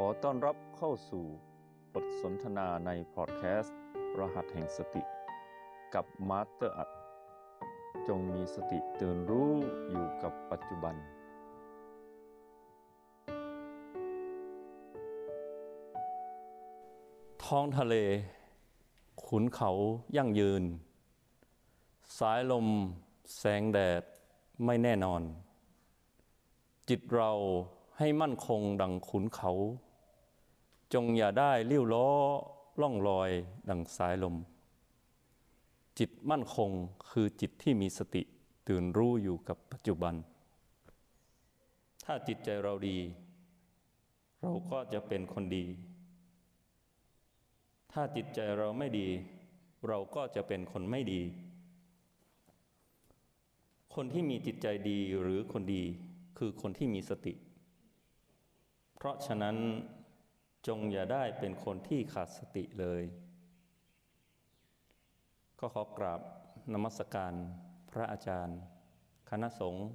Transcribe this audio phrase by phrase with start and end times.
[0.00, 1.24] ขอต้อนรับเข้าสู่
[1.92, 3.76] บทสนทนาในพอดแคสต์
[4.18, 5.02] รหัสแห่งสติ
[5.94, 6.90] กับมาสเตอร์อรรถ
[8.08, 9.52] จงมีสติตื่นรู้
[9.90, 10.94] อยู่กับปัจจุบัน
[17.44, 17.94] ท้องทะเล
[19.24, 19.70] ขุนเขา
[20.16, 20.62] ยั่งยืน
[22.18, 22.66] สายลม
[23.38, 24.02] แสงแดด
[24.64, 25.22] ไม่แน่นอน
[26.88, 27.32] จิตเรา
[27.98, 29.52] ให้มั่นคงดังขุนเขา
[30.94, 32.08] จงอย่าได้เลี้ยวล้อ
[32.80, 33.30] ล่องลอย
[33.68, 34.36] ดังสายลม
[35.98, 36.70] จิตมั่นคง
[37.10, 38.22] คือจิตที่มีสติ
[38.68, 40.14] ตื่นรู้อยู่กับปัจจุบัน
[42.04, 42.98] ถ้าจิตใจเราดี
[44.42, 45.64] เราก็จะเป็นคนดี
[47.92, 49.08] ถ้าจิตใจเราไม่ดี
[49.88, 51.22] เราก็จะเป็นคนไม่ดี
[53.94, 55.82] คนที่มีจิตใจดีหรือคนดี
[56.38, 57.34] คือคนที่มีสติ
[58.94, 59.56] เพราะฉะนั้น
[60.68, 63.02] จงอย่าได้เป็นคนที่ขาดสติเลย
[65.60, 66.20] ก็ขอกราบ
[66.72, 67.32] นมัสการ
[67.90, 68.58] พระอาจารย์
[69.30, 69.86] คณะสงฆ์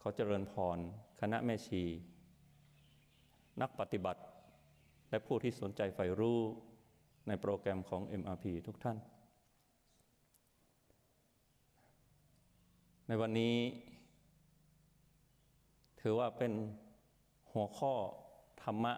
[0.00, 0.78] ขอเจริญพร
[1.20, 1.84] คณะแม่ชี
[3.60, 4.22] นักปฏิบัติ
[5.10, 6.40] และผู้ที่สนใจใฝ่รู้
[7.26, 8.98] ในโปรแกรมของ MRP ทุกท่าน
[13.06, 13.56] ในวันนี้
[16.00, 16.52] ถือว่าเป็น
[17.52, 17.94] หัวข้อ
[18.66, 18.92] ธรรมะ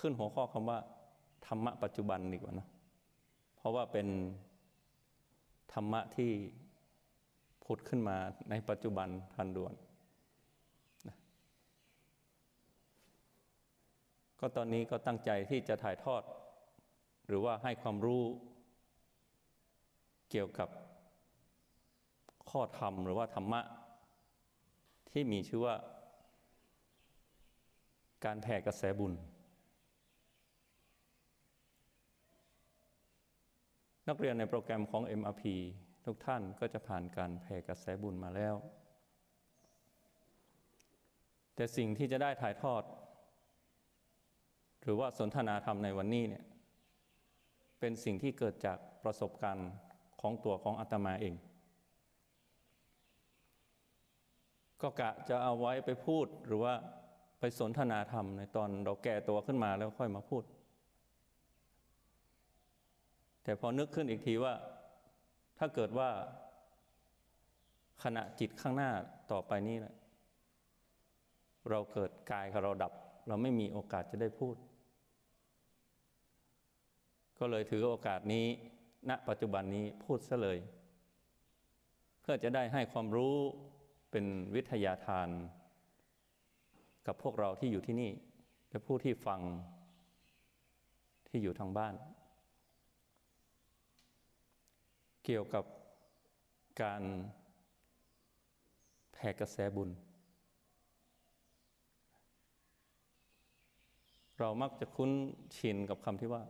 [0.00, 0.78] ขึ้นหัวข้อคำว่า
[1.46, 2.68] ธรรมะปัจจุบันดีกว่านะ
[3.56, 4.08] เพราะว่าเป็น
[5.72, 6.30] ธรรมะที่
[7.64, 8.16] ผุดขึ้นมา
[8.50, 9.74] ในปัจจุบันทันด่วน
[11.08, 11.16] นะ
[14.38, 16.22] ก็ตอนนี้ก็ตั้งใจที่จะถ่ายทอด
[17.26, 18.22] หรือว่าให้ความรู้
[20.30, 20.68] เกี่ยวกับ
[22.50, 23.60] ข้อธรรมหรือว่าธรรมะ
[25.10, 25.76] ที่มีชื่อว่า
[28.24, 29.12] การแผ่กระแสบุญ
[34.08, 35.42] นักเรียนในโปรแกรมของ MRP
[36.06, 38.54] ทุกท่านก็จะผ่านการแผ่กระแสบุญมาแล้ว
[41.54, 42.82] แต่สิ่งที่จะได้ถ่ายทอด
[44.82, 46.44] หรือว่าสนทนาธรรมในวันนี้เนี่ย
[47.80, 49.70] เป็นสิ่งที่เกิดจากประสบการณ์
[50.20, 51.34] ของตัวของอาตมาเอง
[54.82, 56.74] ก็กะจะเอาไว้ไปพูดหรือว่า
[57.40, 60.44] ไปสนทนาธรรมในตอนเราแก่ตัวขึ้นมาแล้วค่อยมาพูด
[63.44, 64.54] แต่พอนึกขึ้นอีกทีว่า
[65.58, 66.10] ถ้าเกิดว่า
[68.02, 68.90] ขณะจิตข้างหน้า
[69.32, 69.94] ต่อไปนี้นะ
[71.70, 72.92] เราเกิดกายของเราดับ
[73.28, 74.56] เราไม่มีโอกาสจะได้พูด
[77.38, 78.46] ก็เลยถือโอกาสนี้
[79.08, 80.58] ณปัจจุบันนี้พูดซะเลย
[82.20, 83.36] เพื่อจะได้ให้ความรู้
[84.10, 84.24] เป็น
[84.54, 85.28] วิทยาทาน
[87.06, 88.10] กับพวกเราที่อยู่ที่นี่
[88.70, 89.40] และผู้ที่ฟัง
[91.28, 91.94] ที่อยู่ทางบ้าน
[95.24, 95.64] เกี่ยวกับ
[96.82, 97.02] การ
[99.12, 99.90] แผ่กระแสบุญ
[104.38, 105.10] เรามักจะคุ้น
[105.56, 106.42] ชินกับคำที่ว่า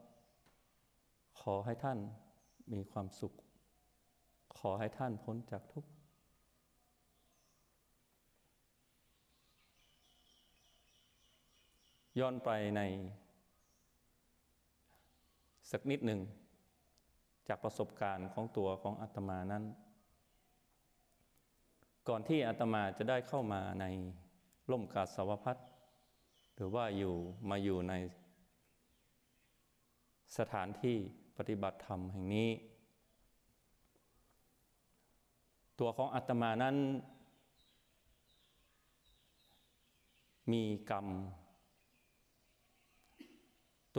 [1.41, 1.99] ขอให้ท่าน
[2.72, 3.32] มีความสุข
[4.59, 5.91] ขอให้ท่านพ้นจากทุกข์
[12.19, 12.81] ย้อนไปใน
[15.71, 16.21] สักนิดหนึ่ง
[17.48, 19.65] จากประสบการณ์ของตัวของอาตมานั้น
[22.09, 23.87] ก่อนที่อาตมาจะได้เข้ามาใน
[24.70, 25.56] ร่มกาสาวพัฒ
[26.54, 27.15] หรือว่าอยู่
[27.50, 27.94] มาอยู่ใน
[30.37, 30.97] สถานที่
[31.37, 32.50] ปฏิบัติธรรมแห่งนี้
[35.78, 36.76] ตัวของอาตมานั้น
[40.53, 41.06] มีกรรม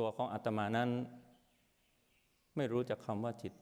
[0.03, 0.89] ตัวของอาตมานั้น
[2.55, 3.53] ไม่รู้จักคำว่าจิต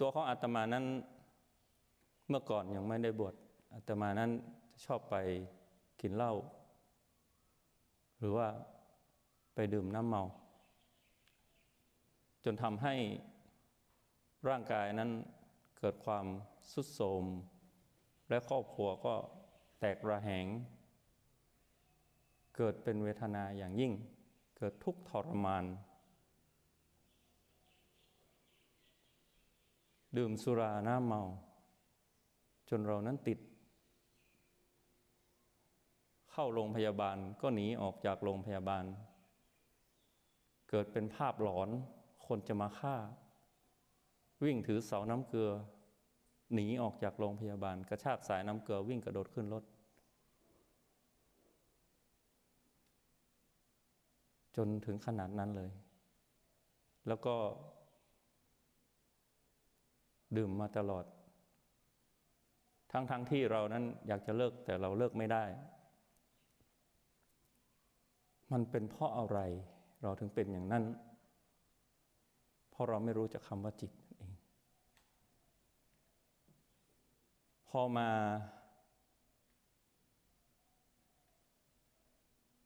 [0.00, 0.84] ตัวของอาตมานั้น
[2.28, 3.34] เมื่อก่อนยังไม่ได้บวช
[3.74, 4.30] อาตมานั้น
[4.84, 5.14] ชอบไป
[6.00, 6.32] กินเหล้า
[8.18, 8.48] หรือว่า
[9.54, 10.22] ไปดื่มน้ำเมา
[12.44, 12.94] จนทำให้
[14.48, 15.10] ร่างกายนั้น
[15.78, 16.26] เกิดความ
[16.72, 17.24] สุดโทม
[18.28, 19.14] และครอบครัวก็
[19.80, 20.46] แตกระแหง
[22.56, 23.92] เกิดเป็นเวทนาอย่างยิ่ง
[24.56, 25.64] เกิดทุกข์ทรมาน
[30.16, 31.22] ดื่มสุราหน้ำเมา
[32.70, 33.38] จนเรานั้นติด
[36.30, 38.84] เข้าโรงพยาบาลก็หนีออกจากโรงพยาบาล
[40.70, 41.68] เกิดเป็นภาพหลอน
[42.26, 42.96] คนจะมาฆ่า
[44.44, 45.50] วิ่งถือเสาน้ำเกลือ
[46.54, 49.64] หนีออกจากโรงพยาบาล กระชากสายน้ำเกลือวิ่งกระโดดขึ้นรถ
[54.56, 55.70] จนถึงขนาดนั้นเลย
[57.08, 57.34] แล้วก็
[60.36, 61.04] ดื่มมาตลอด
[62.92, 65.44] ทั้งๆทที่เรานั้นอยากจะเลิกแต่เราเลิกไม่ได้
[68.52, 69.38] มันเป็นเพราะอะไร
[70.02, 70.84] เราถึงเป็นอย่างนั้น
[72.70, 74.30] เพราะเราไม่รู้จักคำว่าจิตเอง
[77.68, 78.08] พอมา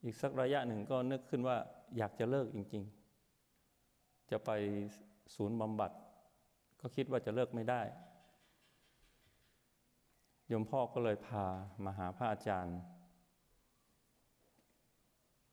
[0.05, 1.58] อีกสักระยะหนึ่งก็นึกขึ้นว่า
[1.96, 2.85] อยากจะเลิกจริง
[3.56, 4.50] ๆ จะไป
[5.35, 5.93] ศูนย์บำบัด
[6.81, 7.82] ก็คิดว่าจะเลิกไม่ได้
[10.50, 11.44] ยมพ่อก็เลยพา
[11.85, 12.79] มาหาพระอาจารย์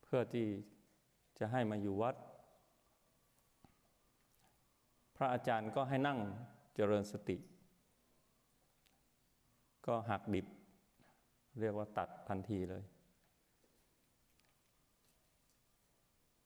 [0.04, 0.48] เพื่อที่
[1.40, 2.16] จะให้มาอยู่วัด
[5.16, 6.20] พระอาจารย์ก็ให้นั่ง
[6.76, 7.38] เจริญสติ
[9.86, 10.48] ก็หักดิบ
[11.60, 12.84] เรียกว่าตัดทันทีเลย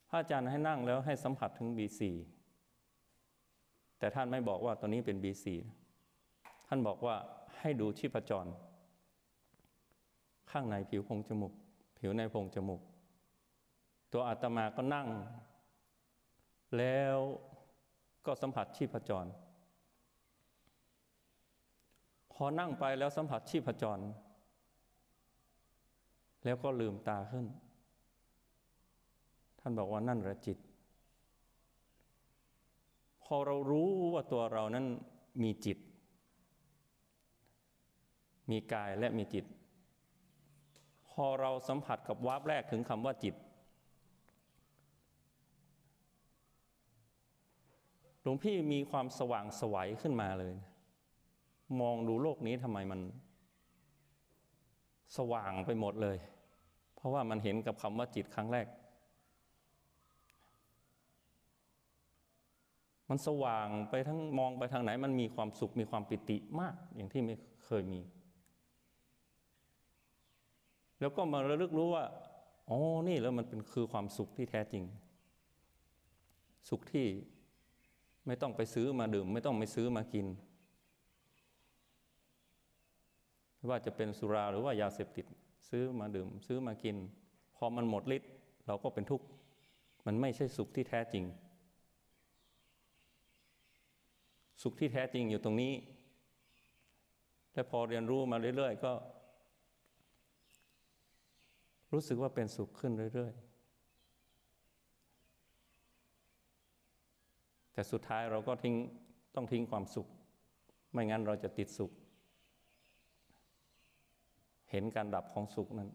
[0.09, 2.01] พระอาจารย์ให้นั่งแล้วให้สัมผัสถึง B4
[3.99, 5.45] แต่ท่านไม่บอกว่าตัวนี้เป็น B4
[6.67, 7.15] ท่านบอกว่า
[7.59, 8.45] ให้ดูชีพจร
[10.51, 11.53] ข้างในผิวโพรงจมูก
[11.97, 12.81] ผิวในโพรงจมูก
[14.13, 15.07] ตัวอาตมาก็นั่ง
[16.77, 17.17] แล้ว
[18.25, 19.25] ก็สัมผัสชีพจร
[22.33, 23.99] พอนั่งไปแล้วสัมผัสชีพจร
[26.43, 27.45] แล้วก็ลืมตาขึ้น
[29.59, 30.57] ท่านบอกว่านั่นแหละจิต
[33.23, 34.85] พอเรารู้ว่าตัวเรานั้น
[35.43, 35.77] มีจิต
[38.51, 39.45] มีกายและมีจิต
[41.09, 43.35] พอเราสัมผัสกับวาบแรกถึงคำว่าจิต
[48.21, 50.53] หลวงพี่มีความสว่างสวัยขึ้นมาเลย
[51.81, 52.99] มองดูโลกนี้ทำไมมัน
[55.17, 56.17] สว่างไปหมดเลย
[56.95, 58.67] เพราะว่ามันเห็นกับคำว่าจิตครั้งแรก
[63.09, 67.35] มันสว่างไปทั้งมองไปทางไหน มันมีความสุขมีความปิติมาก อย่างที่ไม่
[67.65, 68.01] เคยมี
[70.99, 72.05] แล้วก็มาระลึกรู้ว่า
[72.69, 74.83] อ๋อนี่แล้วมันเป็นคือความสุขที่แท้จริง
[76.69, 77.07] สุขที่
[78.27, 80.27] ไม่ต้องไปซื้อมาดื่ม ไม่ต้องไปซื้อมากิน
[83.55, 85.25] ไม่ว่าจะเป็นสุราหรือว่ายาเสพติด
[85.69, 86.95] ซื้อมาดื่ม ซื้อมากิน
[87.57, 88.31] พอมันหมดฤทธิ์
[88.67, 89.25] เราก็เป็นทุกข์
[90.05, 91.23] มันไม่ใช่สุขที่แท้จริง
[94.61, 95.73] สุขที่แท้จริงอยู่ตรงนี้
[97.53, 98.93] และพอเรียนรู้มาเรื่อย ๆ ก็
[101.93, 103.49] รู้สึกว่าเป็นสุขขึ้นเรื่อย ๆ
[107.73, 108.75] แต่สุดท้ายเราก็ทิ้ง
[109.35, 110.07] ต้องทิ้งความสุข
[110.91, 111.91] ไม่งั้นเราจะติดสุข
[114.71, 115.89] เห็นการดับของสุขนั้น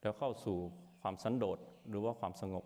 [0.00, 0.56] แล้วเข้าสู่
[1.02, 1.58] ความสันโดษ
[1.88, 2.64] หรือว่าความสงบ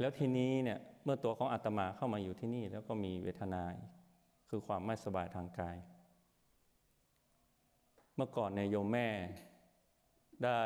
[0.00, 3.62] แล้วทีนี้เนี่ยเมื่อตัวของอาตมาเข้ามาอยู่ที่นี่ แล้วก็มีเวทนา
[4.48, 5.76] คือความไม่สบายทางกาย
[8.14, 9.08] เมื่อก่อนเนี่ยโยมแม่
[10.44, 10.60] ได้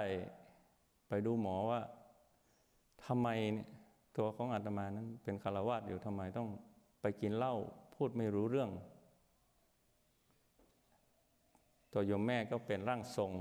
[1.08, 1.80] ไปดูหมอว่า
[3.06, 3.68] ทำไมเนี่ย
[4.16, 6.48] ตัวของอาตมานั้นเป็นคารวาสอยู่ทำไมต้อง
[7.00, 7.54] ไปกินเหล้า
[7.94, 8.70] พูดไม่รู้เรื่อง
[11.92, 13.32] ตัวโยมแม่ก็เป็นร่างทรง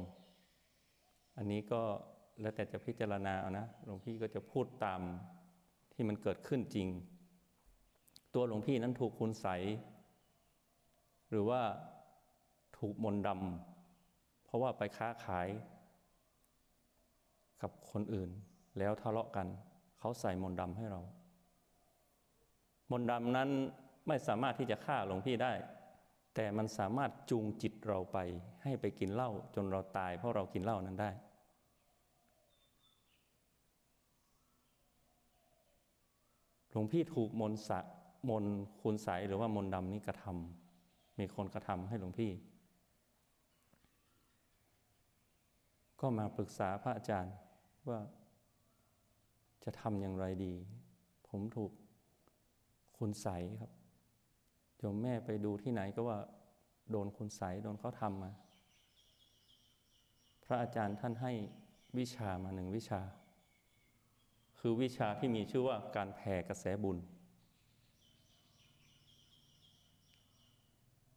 [1.38, 1.82] อันนี้ก็
[2.42, 5.02] แล้วแต่จะพิจารณาเอานะหลวงพี่ก็จะพูดตาม
[5.94, 6.88] ที่มันเกิดขึ้นจริง
[8.34, 9.48] ตัวหลวงพี่นั้นถูกคุณใส
[11.30, 11.62] หรือว่า
[12.78, 15.48] ถูกมนดำเพราะว่าไปค้าขาย
[17.62, 18.30] กับคนอื่น
[18.80, 19.48] แล้วทะเลาะกัน
[20.00, 21.02] เขาใส่มนดำให้เรา
[22.92, 23.50] มนดำนั้น
[24.08, 25.54] ไม่สามารถที่จะฆ่าหลวงพี่ได้
[26.36, 28.18] แต่มันสามารถจูงจิตเราไป
[28.64, 31.12] ให้ไปกินเหล้าจนเราตายเพราะเรากินเหล้านั้นได้
[36.74, 37.80] หลวงพี่ถูกมนสะ
[38.30, 38.46] มน
[38.82, 42.32] คุณใสหรือว่ามนดำนี้กระทำมีคนกระทำให้หลวงพี่
[46.02, 47.34] ก็มาปรึกษาพระอาจารย์
[47.90, 48.00] ว่า
[49.64, 50.54] จะทำอย่างไรดี
[51.28, 51.72] ผมถูก
[52.98, 53.28] คุณใส
[53.62, 53.72] ครับ
[54.78, 56.18] โยมแม่ไปดูที่ไหนก็ว่า
[56.92, 58.32] โดนคุณใสโดนเขาทำมา
[60.44, 61.32] พระอาจารย์ท่านให้
[61.98, 63.02] วิชามาหนึ่งวิชา
[64.66, 66.98] คือวิชาที่มีชื่อว่าการแผ่กระแสบุญ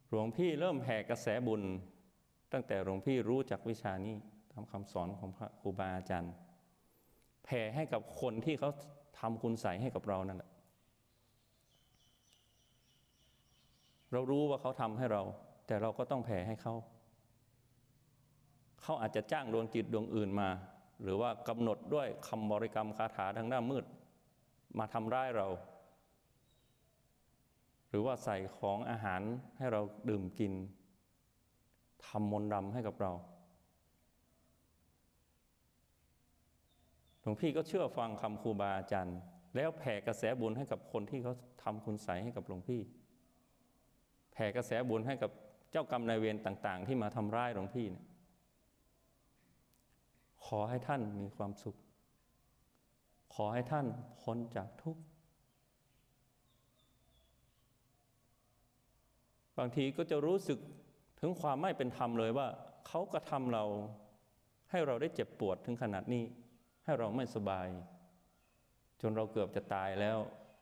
[0.09, 1.61] หลวงพี่เริ่มแผ่กระแสบุญ
[2.53, 4.15] ตั้งแต่หลวงพี่รู้จักวิชานี้
[4.53, 6.33] ทำคำสอนของพระครูบาอาจารย์
[7.45, 8.69] แผ่ให้กับคนที่เขา
[9.19, 10.49] ทำคุณใสให้กับเรานั่นแหละ
[14.11, 15.21] เรารู้ว่าเขาทำให้เรา
[15.67, 16.73] แต่เราก็ต้องแผ่ให้เขา
[18.81, 20.49] เขาอาจจะจ้างดวงจิตดวงอื่นมา
[21.01, 23.85] หรือว่ากำหนดด้วยคำบริกรรมคาถาทางด้านมืด
[24.77, 25.47] มาทำร้ายเรา
[27.89, 29.21] หรือว่าใส่ของอาหาร
[29.57, 30.53] ให้เราดื่มกิน
[32.07, 33.11] ทำมนต์ดำให้กับเรา
[37.21, 39.17] หลวงพี่ก็เชื่อฟังคำครูบาอาจารย์
[39.55, 42.81] แล้วแผ่กระแสบุญให้กับคนที่เขาทำคุณใสยให้กับหลวงพี่
[44.33, 45.31] แผ่กระแสบุญให้กับ
[45.71, 48.05] เจ้ากรรมนายเวรต่าง ๆ ที่มาทำร้ายหลวงพี่เนี่ย
[50.47, 51.77] ขอให้ท่านมีความสุข
[53.35, 53.85] ขอให้ท่าน
[54.21, 55.01] พ้นจากทุกข์
[59.57, 60.59] บางทีก็จะรู้สึก
[61.19, 62.47] ถึงความไม่เป็นธรรมเลยว่า
[62.87, 63.65] เขากระทำเรา
[64.71, 66.23] ให้เราได้เจ็บปวดถึงขนาดนี้
[66.85, 67.67] ให้เราไม่สบาย
[69.01, 70.17] จนเราเกือบจะตายแล้ว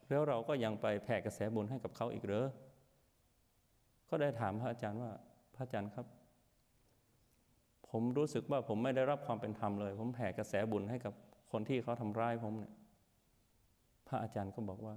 [0.10, 2.48] แล้วเราก็ยังไปแผ่กระแสบุญให้กับเขาอีกเหรอ
[4.10, 5.12] ก็ได้ถามพระอาจารย์ว่า
[5.56, 6.06] พระอาจารย์ครับ
[7.98, 11.14] ผมรู้สึกว่าผมไม่ได้รับความเป็นธรรมเลย ผมแผ่กระแสบุญให้กับ
[11.52, 12.74] คนที่เขาทำร้ายผมเนี่ย
[14.08, 14.96] พระอาจารย์ก็บอกว่า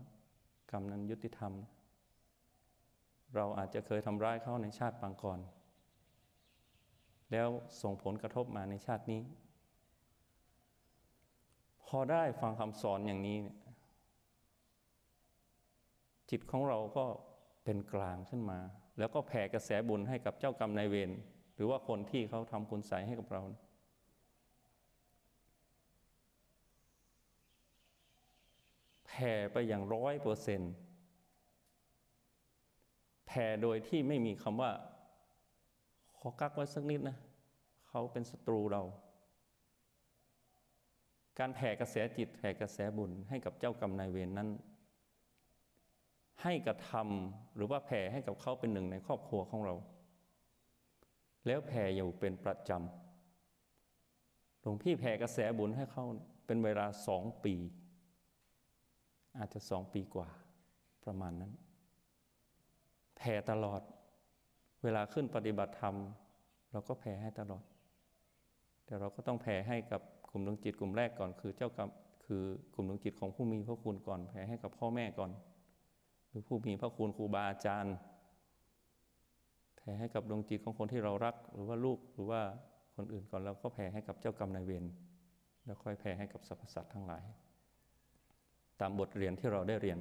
[0.70, 1.52] กรรมนั้นยุติธรรม
[3.34, 5.38] เราอาจจะเคยทำร้ายเขาในชาติปางก่อน
[7.32, 7.48] แล้ว
[7.82, 9.22] ส่งผลกระทบมาในชาตินี้
[11.86, 13.58] พอได้ฟังคำสอนอย่างนี้เนี่ย
[16.30, 17.04] จิตของเราก็
[17.64, 18.58] เป็นกลางขึ้นมา
[18.98, 21.12] แล้วก็แผ่กระแสบุญให้กับเจ้ากรรมนายเวร
[21.58, 23.42] หรือว่าคนที่เขาทำคุณใสให้กับเรา
[29.06, 30.72] แผ่ไปอย่างร้อยเปอร์เซนต์
[33.26, 34.70] แผ่โดยที่ไม่มีคำว่า
[36.18, 37.16] ขอกักไว้สักนิดนะ
[37.88, 38.82] เขาเป็นศัตรูเรา
[41.38, 44.48] การแผ่กระแสจิตแผ่กระแสบุญให้กับเจ้ากรรมนายเวรนนั้น
[46.42, 49.74] ให้กระทำหรือว่าแผ่ให้กับเขาเป็นหนึ่งในครอบครัวของเรา
[51.48, 56.04] แล้วแผ่อยู่เป็นประจำหลวงพี่แผ่กระแสบุญให้เขา
[56.46, 57.54] เป็นเวลาสองปี
[59.38, 60.28] อาจจะสองปีกว่า
[61.04, 61.52] ประมาณนั้น
[63.16, 63.80] แผ่ตลอด
[64.82, 65.94] เวลาขึ้นปฏิบัติธรรม
[66.72, 67.64] เราก็แผ่ให้ตลอด
[68.84, 70.00] แต่เราก็ต้องแผ่ให้กับ
[70.30, 71.90] กลุ่มดวงจิตกลุ่มแรกก่อน คือเจ้ากรรม
[72.24, 72.42] คือ
[72.74, 75.30] กลุ่มดวงจิตของผู้มีพระคุณก่อน แผ่ให้กับพ่อแม่ก่อน
[76.28, 77.94] หรือผู้มีพระคุณครูบาอาจารย์
[79.88, 82.40] ผ่ให้กับดวงจิตของคนที่เรารัก หรือว่าลูกหรือว่า
[82.96, 84.84] คนอื่นก่อนแล้วก็แผ่ให้กับเจ้ากรรมนายเวร
[85.64, 87.24] แล้วค่อยแผ่ให้กับสรรพสัตว์ทั้งหลาย
[88.80, 89.98] ตามบทเรียนที่เราได้เรียน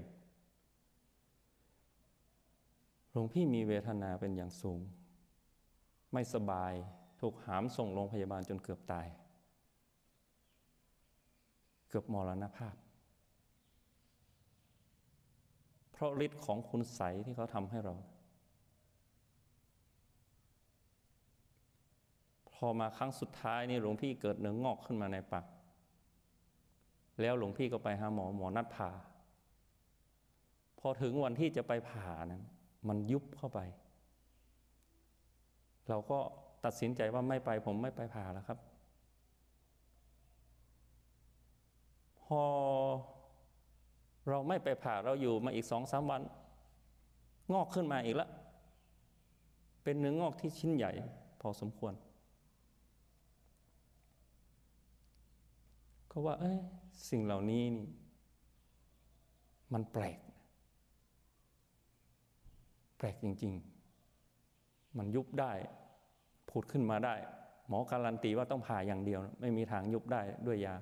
[3.11, 4.79] หลวงพี่มีเวทนาเป็นอย่างสูง
[6.13, 6.73] ไม่สบาย
[7.21, 9.07] ถูกหามส่งโรงพยาบาลจนเกือบตาย
[11.89, 12.75] เกือบมรณภาพ
[15.91, 17.93] เพราะฤทธิ์ของคุณใสที่เขาทำให้เรา
[22.57, 25.45] พอมาครั้งสุดท้ายนี่หลวงพี่เกิดเนื้องอกขึ้นมาในปาก
[27.21, 28.89] แล้วหลวงพี่ก็ไปหาหมอหมอนัดผ่า
[30.79, 32.43] พอถึงวันที่จะไปผ่านั้น
[32.87, 33.59] มันยุบเข้าไป
[35.89, 36.19] เราก็
[36.65, 38.57] ตัดสินใจว่าไม่ไปผมไม่ไปผ่าแล้วครับ
[42.23, 42.41] พอ
[44.29, 46.21] เราไม่ไปผ่าเราอยู่มาอีกสองสามวัน
[47.53, 48.29] งอกขึ้นมาอีกแล้ว
[49.83, 50.91] เป็นเนื้องอกที่ชิ้นใหญ่
[51.41, 51.93] พอสมควร
[56.19, 56.59] ก็ว่า เอ้ย
[57.09, 57.87] สิ่งเหล่านี้นี่
[59.73, 60.19] มันแปลก
[62.97, 63.53] แปลกจริง
[64.29, 65.51] ๆ มันยุบได้
[66.49, 67.15] ผุดขึ้นมาได้
[67.67, 70.75] หมอการันตีว่าต้องผ่าอย่างเดียว ไม่มีทางยุบได้ด้วยยา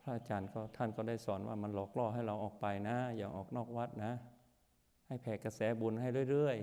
[0.00, 4.12] พระอาจารย์ก็ท่านก็ได้สอนว่ามันหลอกล่อให้เราออกไปนะ อย่าออกนอกวัดนะ
[5.06, 6.58] ให้แผ่กระแสบุญให้เรื่อย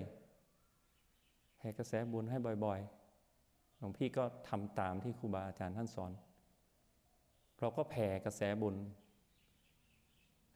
[0.75, 3.02] ๆแผ่กระแสบุญให้บ่อย ๆ
[3.85, 6.11] ลวงพี่ก็ทำตามที่ครูบาอาจารย์ท่านสอน
[7.59, 8.75] เราก็แผ่กระแสบุญ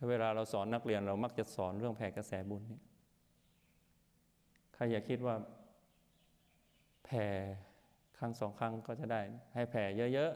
[0.10, 2.84] เวลาเราสอนนักเรียนเรามักจะสอนเรื่องแผ่กระแสบุญเนี่ย
[4.74, 5.36] ใครอย่าคิดว่า
[7.05, 7.25] แผ่
[8.17, 9.22] ครั้งสองครั้งก็จะได้
[9.53, 10.31] ให้แผ่เยอะ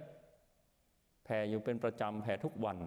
[0.59, 2.77] ๆ แผ่อยู่เป็นประจำแผ่ทุกวัน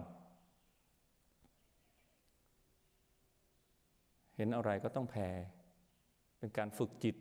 [4.35, 5.27] เห็นอะไรก็ต้องแผ่
[6.37, 7.15] เป็นการฝึกจิต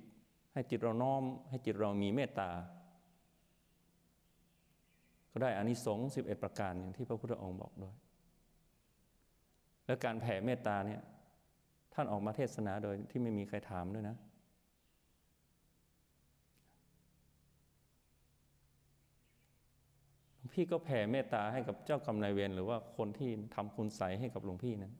[0.55, 2.51] ให้จิตเราน้อม ให้จิตเรามีเมตตา
[5.31, 7.95] ก็ได้อานิสงส์สิบเอ็ดประการอย่างที่พระพุทธองค์บอกด้วย
[9.87, 11.01] และการแผ่เมตตาเนี่ย
[11.95, 14.17] ท่านออกมาเทศนาโดยที่ไม่มีใครถามด้วยนะ
[20.37, 24.95] หลวงพี่ก็แผ่เมตตาให้กับเจ้ากรรมนายเวรหรือว่าคนที่ทำคุณใสให้กับหลวงพี่นั้น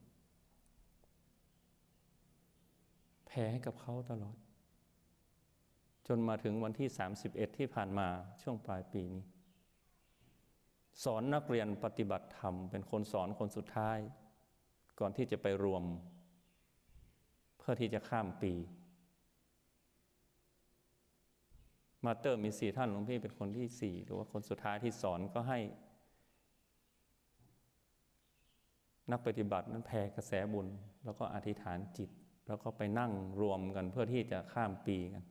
[3.27, 4.37] แผ่ให้กับเขาตลอด
[6.07, 6.89] จนมาถึงวันที่
[7.23, 8.07] 31 ที่ผ่านมา
[8.41, 9.23] ช่วงปลายปีนี้
[11.03, 13.97] สอนนักเรียนปฏิบัติธรรม เป็นคนสอนคนสุดท้าย
[14.99, 15.83] ก่อนที่จะไปรวม
[17.57, 18.53] เพื่อที่จะข้ามปี
[22.05, 25.59] มาเตอร์มีสี่ท่านหลวงพี่เป็นคนที่สี่หรือว่าคนสุดท้ายที่สอนก็ให้
[29.11, 30.67] นักปฏิบัตินั้นแผ่กระแสบุญ
[31.03, 32.09] แล้วก็อธิษฐานจิต
[32.47, 35.23] แล้วก็ไปนั่งรวมกันเพื่อที่จะข้ามปีกัน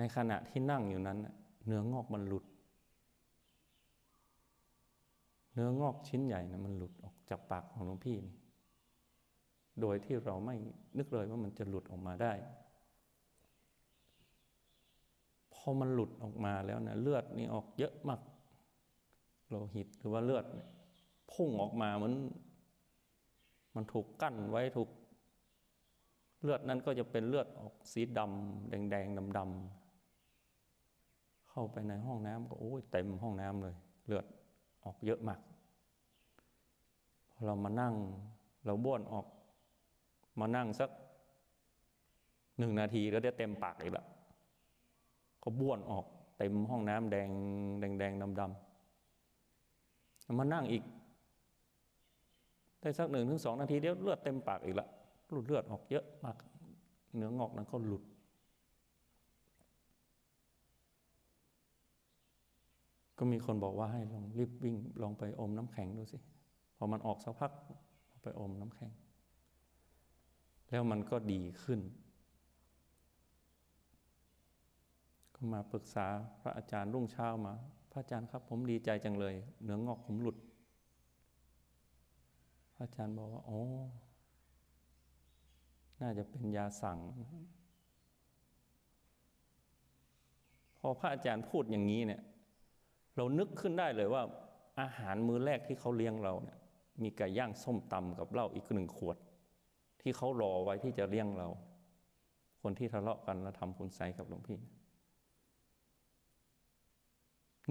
[0.00, 1.18] ในขณะที่นั่งอยู่นั้น
[1.66, 2.44] เนื้องอกมันหลุด
[5.52, 8.36] เนื้องอกชิ้นใหญ่นะมันหลุดออกจากปากของหลวงพี่นี่
[9.80, 10.54] โดยที่เราไม่
[10.98, 12.32] นึกเลยว่ามันจะหลุดออกมาได้
[15.54, 18.20] พอมันหลุดออกมาแล้วนะเลือดนี่ออกเยอะมาก
[19.48, 20.44] โลหิตหรือว่าเลือด
[21.32, 22.14] พุ่งออกมาเหมือน
[23.74, 24.90] มันถูกกั้นไว้ถูก
[26.42, 29.89] เลือดนั้นก็จะเป็นเลือดออกสีดำแดงแดำดำ
[31.50, 33.74] เข้าไปในห้องน้ำก็โอ้ยเต็มห้องน้ำเลย
[34.06, 34.24] เลือด
[34.84, 35.40] ออกเยอะมาก
[37.32, 37.94] พอเรามานั่ง
[38.64, 39.26] เราบ้วนออก
[40.40, 40.90] มานั่งสัก
[42.58, 44.06] หนึ่งนาทีก็ได้เต็มปากอีกแล้ว
[45.42, 46.04] ก็บ้วนออก
[46.38, 47.28] เต็มห้องน้ำแดง
[47.80, 50.84] แดงแดงดำดำมานั่งอีก
[52.80, 54.88] ได้สักหนึ่งถึงสองนาทีเดียวเลือดเต็มปากอีกละ
[55.30, 56.36] หลุดเลือดออกเยอะมาก
[57.16, 58.02] เนื้องอกนั้นก็หลุด
[63.22, 66.18] ก็มีคนบอกว่าให้ลองรีบวิ่งลองไปอมน้ำแข็งดูสิ
[66.76, 67.52] พอมันออกสักพัก
[68.22, 68.92] ไปอมน้ำแข็ง
[70.68, 71.80] แล้วมันก็ดีขึ้น
[75.34, 76.06] ก็มาปรึกษา
[76.40, 77.54] พระอาจารย์รุ่งเช้ามา
[77.90, 80.36] พระอาจารย์ครับผมดีใจจังเลยเนื้องอกผมหลุด
[82.74, 83.62] พระอาจารย์บอกว่าโอ้
[86.00, 86.98] น่าจะเป็นยาสั่ง
[90.78, 92.22] พอพระอาจารย์พูดอย่างนี้เนี่ย
[93.20, 94.22] เรานึกขึ้นได้เลยว่า
[94.80, 96.58] อาหารมื้อแรกที่เขาเลี้ยงเราเนี่ย
[97.02, 99.16] มีไก่ย่างส้มตำกับเหล้าอีกหนึ่งขวด
[100.00, 101.48] ที่เขารอไว้ที่จะเลี้ยงเรา
[102.62, 104.58] คนที่ทะเลาะกันแล้วทำคุณใสกับหลวงพี่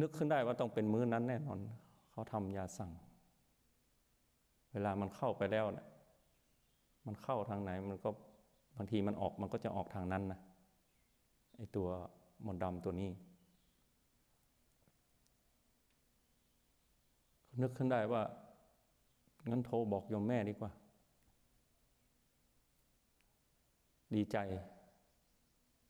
[0.02, 1.58] นึกขึ้นได้ว่าต้องเป็นมื้อนั้นแน่นอน
[2.12, 2.92] เขาทำยาสั่ง
[4.72, 5.88] เวลามันเข้าไปแล้วเนะี่ย
[7.06, 8.10] มันเข้าทางไหนมันก็
[8.76, 10.40] บางทีมันออกมันก็จะออกทางนั้นนะ
[11.58, 11.88] ไอตัว
[12.46, 13.12] มนดำตัวนี้
[17.62, 18.24] นึกขึ้นได้ว่า
[19.50, 20.72] งั้นโทรบอกยมแม่ดีกว่า
[24.16, 24.38] ดีใจ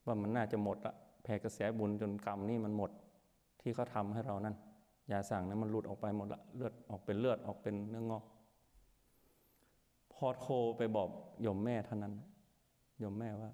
[0.06, 2.92] ว่ามันน่าจะหมดละแผ่กระแสบุญจนกรรมนี่มันหมด
[3.62, 4.56] ที่เขาทำให้เรานั่น
[5.12, 8.24] ยาสั่งนั้นมันหลุดออกไปหมดละเลือดออกเป็นเลือดออกเป็นเนื้องอก
[10.14, 11.10] พอโทรไปบอก
[11.46, 12.14] ยมแม่เท่านั้น
[13.04, 13.52] ยมแม่ว่า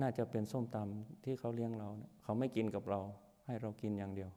[0.00, 3.00] น่าจะเป็นส้มตำที่เขาเลี้ยงเราเนี่ยเขาไม่กินกับเรา
[3.46, 4.30] ให้เรากินอย่างเดียว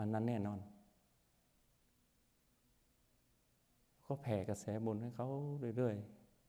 [0.00, 0.58] อันนั้นแน่นอน
[4.06, 5.26] ก็แผ่กระแสบุญให้เขา
[5.76, 5.96] เรื่อย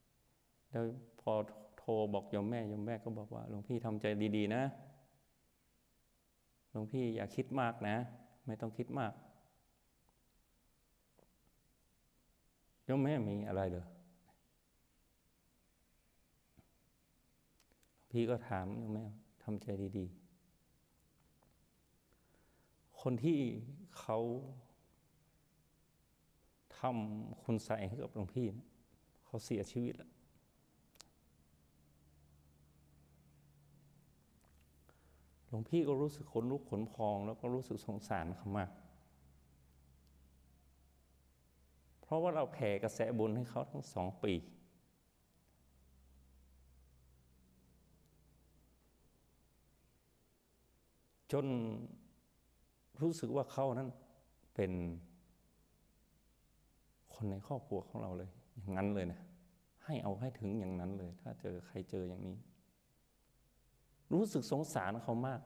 [0.07, 0.83] ๆ แล้ว
[1.21, 1.31] พอ
[1.77, 4.05] โทรบอกยมแม่ยมแม่ก็บอกว่าหลวงพี่ทำใจ
[4.37, 4.63] ดีๆนะ
[6.71, 7.95] หลวงพี่อย่าคิดมากนะ
[8.45, 9.13] ไม่ต้องคิดมาก
[12.87, 13.85] ยมแม่มีอะไรเลย
[18.11, 19.05] พี่ก็ถามยมแม่
[19.43, 20.20] ทำใจดีๆ
[23.01, 23.39] คนที่
[23.99, 24.19] เขา
[26.79, 28.45] ทำคุณใส่ให้กับหลวงพี่
[29.25, 30.11] เขาเสียชีวิตแล้ว
[35.47, 38.71] หลวงพี่ก็รู้สึกขนลุกขนพอง แล้วก็รู้สึกสงสารเขามาก
[42.01, 44.33] เพราะว่าเราแผ่กระแสบุญให้เขาทั้งสองปี
[51.31, 51.45] จน
[53.01, 53.89] รู้สึกว่าเขานั้น
[54.55, 54.71] เป็น
[57.13, 59.19] คนในครอบครัวของเราเลย อย่างนั้นเลยนะ
[59.85, 62.37] ให้เอาให้ถึงอย่างนั้นเลย ถ้าเจอใครเจออย่างนี้
[64.13, 65.41] รู้สึกสงสารเขามาก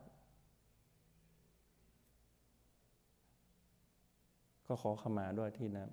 [4.68, 5.88] ก็ขอขมาด้วยที่นะ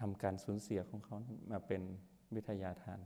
[0.00, 1.16] ทำการสูญเสียของเขา
[1.50, 1.82] มาเป็น
[2.34, 2.98] วิทยาทาน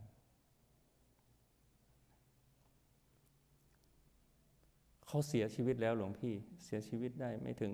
[5.12, 7.72] เขาเสียชีวิตแล้วหลวงพี่เสียชีวิตได้ไม่ถึง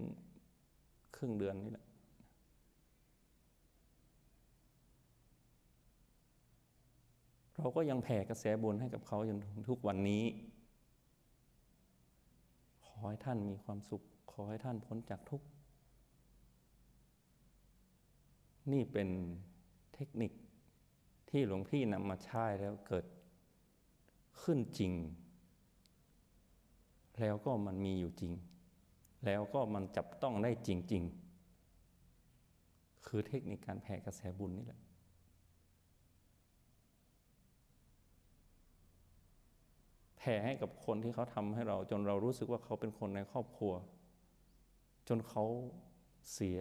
[1.16, 1.86] ครึ่งเดือนนี่แหละ
[7.56, 9.38] เราก็ยังแผ่กระแสบุญให้กับเขาจน
[9.70, 10.24] ทุกวันนี้
[12.84, 15.46] ขอให้ท่านมีความสุข ขอให้ท่านพ้นจากทุกข์
[18.72, 19.08] นี่เป็น
[19.94, 20.32] เทคนิค
[21.30, 23.06] ที่หลวงพี่นำมาใช้แล้วเกิด
[24.42, 24.94] ขึ้นจริง
[27.20, 28.32] แล้วก็มันมีอยู่จริง
[29.24, 31.26] แล้วก็มันจับต้องได้จริง ๆ
[33.06, 34.80] คือเทคนิคการแผ่กระแสบุญนี่แหละ
[40.16, 43.72] แผ่ให้กับคนที่เขาทำให้เรา จนเรารู้สึกว่าเขาเป็นคนในครอบครัว
[45.08, 45.44] จนเขา
[46.32, 46.58] เสีย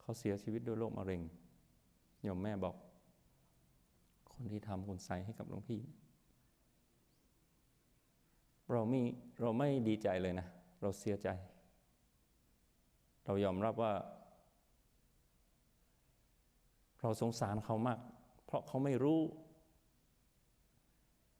[0.00, 1.22] เขาเสียชีวิตด้วยโรคมะเร็ง
[2.22, 2.76] โยมแม่บอก
[4.32, 5.80] คนที่ทำคุณใสให้กับหลวงพี่
[8.72, 9.00] เราไม่
[9.40, 10.46] เราไม่ดีใจเลยนะ
[10.82, 11.28] เราเสียใจ
[13.24, 13.92] เรายอมรับว่า
[17.00, 17.98] เราสงสารเขามาก
[18.44, 19.20] เพราะเขาไม่รู้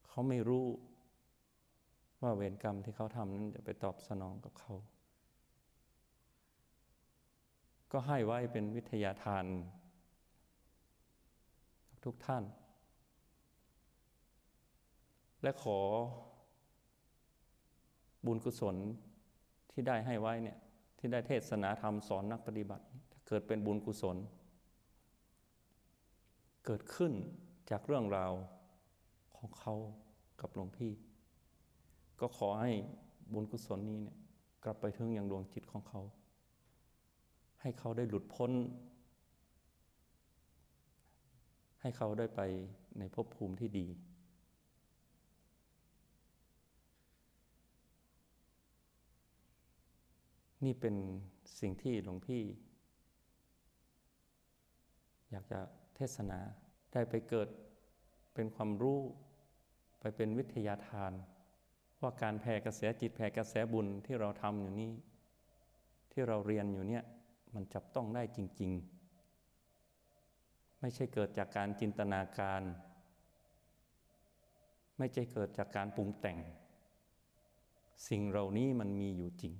[0.08, 0.66] เขาไม่รู้
[2.22, 4.72] ว่าเวรกรรมที่เขาทำนั้นจะไปตอบสนองกับเขา
[7.92, 9.44] ก็ให้ไว้เป็นวิทยาทาน
[11.88, 12.44] กับทุกท่าน
[15.42, 15.78] และขอ
[18.26, 18.76] บุญกุศล
[19.70, 20.58] ที่ได้ให้ไว้เนี่ย
[20.98, 24.16] ที่ได้เทศนาธรรมสอนนักปฏิบัติ ถ้าเกิดเป็นบุญกุศล
[26.64, 27.12] เกิดขึ้น
[27.70, 28.32] จากเรื่องราว
[29.36, 29.74] ของเขา
[30.40, 30.92] กับหลวงพี่
[32.20, 32.72] ก็ขอให้
[33.32, 34.16] บุญกุศลนี้เนี่ย
[34.64, 36.00] กลับไปถึงอย่างดวงจิตของเขา
[37.60, 38.52] ให้เขาได้หลุดพ้น
[41.80, 42.40] ให้เขาได้ไป
[42.98, 43.86] ในภพภูมิที่ดี
[50.64, 50.94] นี่เป็น
[51.60, 52.42] สิ่งที่หลวงพี่
[55.30, 55.60] อยากจะ
[55.96, 56.38] เทศนา
[56.92, 57.48] ได้ไปเกิด
[58.34, 59.00] เป็นความรู้
[60.00, 61.12] ไปเป็นวิทยาทาน
[62.00, 64.92] ว่าการแผ่กระแสจิตแผ่กระแสบุญที่เราทำอยู่นี้
[66.12, 67.04] ที่เราเรียนอยู่เนี่ย
[67.54, 68.72] มันจับต้องได้จริง
[69.56, 72.62] ๆ ไม่ใช่เกิดจากการจินตนาการ
[74.98, 76.38] ไม่ใช่เกิดจากการปรุงแต่ง
[78.08, 79.54] สิ่งเหล่านี้มันมีอยู่จริง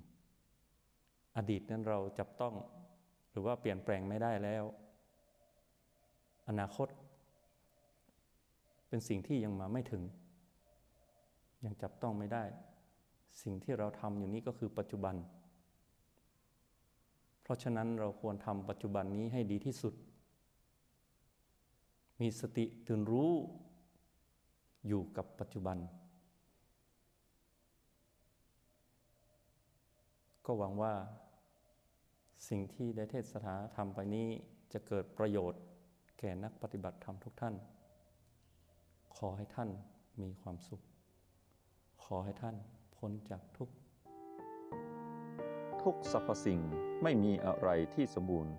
[1.37, 2.53] อดีตนั้นเราจับต้อง
[3.31, 4.63] หรือว่าเปลี่ยนแปลงไม่ได้แล้ว
[6.49, 6.87] อนาคต
[8.87, 10.03] เป็นสิ่งที่ยังมาไม่ถึง
[11.65, 12.43] ยังจับต้องไม่ได้
[13.41, 15.15] สิ่งที่เราทำอยู่นี้ก็คือปัจจุบัน
[17.43, 19.93] เพราะฉะนั้นเราควรทำปัจจุบันนี้ให้ดีที่สุด
[22.21, 23.31] มีสติตื่นรู้
[24.87, 25.77] อยู่กับปัจจุบัน
[30.45, 30.93] ก็หวังว่า
[32.47, 34.27] สิ่งที่ได้เทศนาทำไปนี้
[34.73, 35.61] จะเกิดประโยชน์
[36.19, 37.55] แก่นักปฏิบัติธรรมทุกท่าน
[39.17, 39.69] ขอให้ท่าน
[40.21, 40.81] มีความสุข
[42.03, 42.55] ขอให้ท่าน
[42.95, 43.75] พ้นจากทุกข์
[45.83, 46.59] ทุกสรรพสิ่ง
[47.03, 48.55] ไม่มีอะไรที่สมบูรณ์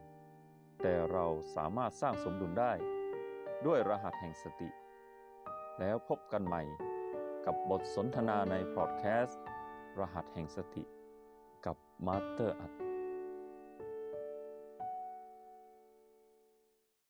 [0.83, 2.73] แต่เราสามารถสร้างสมดุลได้
[3.67, 4.69] ด้วยรหัสแห่งสติ
[5.81, 6.63] แล้วพบกันใหม่
[7.47, 9.41] กับบทสนทนาในพอดแคสต์
[10.01, 10.83] รหัสแห่งสติ
[11.67, 12.84] กับมาสเตอร์อัด